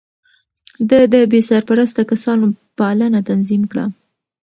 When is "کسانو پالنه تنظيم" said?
2.11-3.63